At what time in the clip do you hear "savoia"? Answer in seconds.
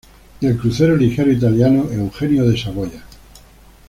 2.57-3.03